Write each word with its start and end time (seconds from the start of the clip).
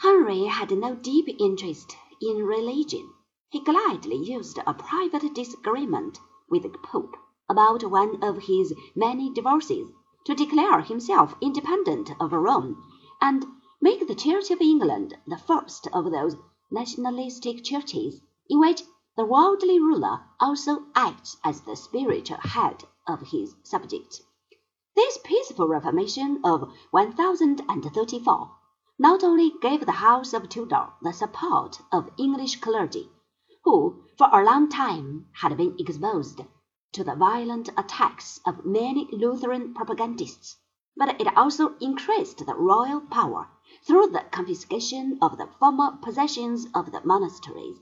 Henry 0.00 0.44
had 0.44 0.70
no 0.70 0.94
deep 0.94 1.26
interest 1.40 1.96
in 2.22 2.46
religion. 2.46 3.12
He 3.50 3.58
gladly 3.58 4.14
used 4.14 4.60
a 4.64 4.72
private 4.72 5.34
disagreement 5.34 6.20
with 6.48 6.62
the 6.62 6.78
Pope 6.78 7.16
about 7.48 7.82
one 7.82 8.22
of 8.22 8.44
his 8.44 8.72
many 8.94 9.28
divorces 9.28 9.88
to 10.24 10.36
declare 10.36 10.82
himself 10.82 11.34
independent 11.40 12.12
of 12.20 12.32
Rome, 12.32 12.80
and 13.20 13.44
make 13.80 14.06
the 14.06 14.14
Church 14.14 14.52
of 14.52 14.60
England 14.60 15.18
the 15.26 15.36
first 15.36 15.88
of 15.92 16.12
those 16.12 16.36
nationalistic 16.70 17.64
churches 17.64 18.20
in 18.48 18.60
which 18.60 18.84
the 19.16 19.24
worldly 19.24 19.80
ruler 19.80 20.20
also 20.38 20.84
acts 20.94 21.38
as 21.42 21.62
the 21.62 21.74
spiritual 21.74 22.38
head 22.38 22.84
of 23.08 23.20
his 23.32 23.56
subjects. 23.64 24.22
This 24.94 25.18
peaceful 25.24 25.66
reformation 25.66 26.40
of 26.44 26.70
1034 26.92 28.50
not 29.00 29.22
only 29.22 29.52
gave 29.62 29.86
the 29.86 29.92
House 29.92 30.32
of 30.32 30.48
Tudor 30.48 30.88
the 31.02 31.12
support 31.12 31.80
of 31.92 32.10
English 32.18 32.60
clergy, 32.60 33.08
who 33.62 34.02
for 34.16 34.28
a 34.32 34.44
long 34.44 34.68
time 34.68 35.26
had 35.34 35.56
been 35.56 35.76
exposed 35.78 36.40
to 36.92 37.04
the 37.04 37.14
violent 37.14 37.68
attacks 37.76 38.40
of 38.44 38.64
many 38.64 39.08
Lutheran 39.12 39.72
propagandists, 39.72 40.56
but 40.96 41.20
it 41.20 41.36
also 41.36 41.76
increased 41.80 42.44
the 42.44 42.54
royal 42.54 43.00
power 43.00 43.48
through 43.86 44.08
the 44.08 44.24
confiscation 44.32 45.16
of 45.22 45.38
the 45.38 45.48
former 45.60 45.96
possessions 46.02 46.66
of 46.74 46.90
the 46.90 47.00
monasteries. 47.04 47.78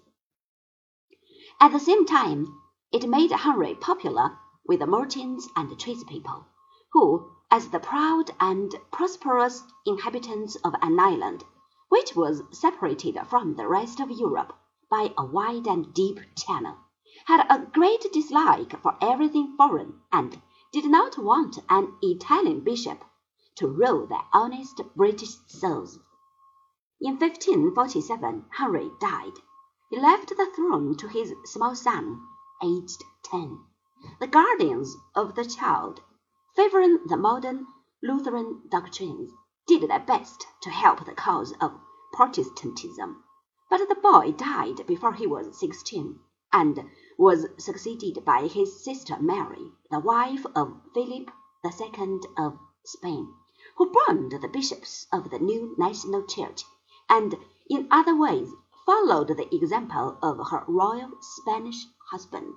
At 1.59 1.73
the 1.73 1.80
same 1.80 2.04
time, 2.04 2.60
it 2.92 3.09
made 3.09 3.30
Henry 3.30 3.74
popular 3.74 4.38
with 4.66 4.80
the 4.80 4.87
merchants 4.87 5.48
and 5.56 5.78
tradespeople, 5.78 6.45
who 6.92 7.35
as 7.50 7.68
the 7.70 7.78
proud 7.78 8.30
and 8.41 8.74
prosperous 8.91 9.62
inhabitants 9.87 10.56
of 10.64 10.74
an 10.82 10.98
island 10.98 11.45
which 11.88 12.16
was 12.16 12.42
separated 12.50 13.16
from 13.27 13.54
the 13.54 13.68
rest 13.68 14.00
of 14.00 14.10
Europe 14.10 14.52
by 14.90 15.12
a 15.16 15.24
wide 15.24 15.66
and 15.66 15.95
deep 15.95 16.18
channel, 16.37 16.76
had 17.26 17.46
a 17.48 17.65
great 17.66 18.04
dislike 18.12 18.80
for 18.82 18.96
everything 19.01 19.54
foreign, 19.57 20.01
and 20.12 20.43
did 20.73 20.85
not 20.87 21.16
want 21.16 21.59
an 21.68 21.96
Italian 22.02 22.60
bishop 22.60 23.04
to 23.54 23.68
rule 23.68 24.07
their 24.07 24.24
honest 24.32 24.80
British 24.95 25.37
souls. 25.46 25.98
In 27.01 27.18
1547 27.18 28.46
Henry 28.51 28.90
died. 29.01 29.35
He 29.88 29.98
left 29.98 30.30
the 30.30 30.51
throne 30.54 30.96
to 30.96 31.09
his 31.09 31.32
small 31.45 31.74
son, 31.74 32.20
aged 32.63 33.04
ten. 33.23 33.65
The 34.18 34.26
guardians 34.26 34.96
of 35.15 35.37
the 35.37 35.45
child 35.45 36.01
favoring 36.57 36.99
the 37.07 37.16
modern 37.18 37.66
Lutheran 38.02 38.62
doctrines, 38.71 39.30
did 39.66 39.82
their 39.90 40.01
best 40.01 40.46
to 40.63 40.71
help 40.71 41.04
the 41.04 41.13
cause 41.13 41.52
of 41.60 41.79
Protestantism. 42.15 43.23
But 43.68 43.87
the 43.88 43.95
boy 43.95 44.32
died 44.32 44.87
before 44.87 45.13
he 45.13 45.26
was 45.26 45.60
sixteen, 45.60 46.18
and 46.51 46.88
was 47.18 47.46
succeeded 47.59 48.24
by 48.24 48.46
his 48.46 48.82
sister 48.82 49.18
Mary, 49.21 49.73
the 49.90 50.01
wife 50.01 50.46
of 50.54 50.80
Philip 50.95 51.30
II 51.63 52.21
of 52.38 52.59
Spain, 52.85 53.35
who 53.76 53.93
burned 53.93 54.32
the 54.41 54.48
bishops 54.48 55.07
of 55.13 55.29
the 55.29 55.38
new 55.38 55.74
national 55.76 56.23
church, 56.26 56.63
and 57.10 57.35
in 57.68 57.87
other 57.91 58.16
ways 58.16 58.48
followed 58.87 59.29
the 59.29 59.54
example 59.54 60.16
of 60.23 60.38
her 60.48 60.65
royal 60.66 61.10
Spanish 61.20 61.85
husband. 62.10 62.57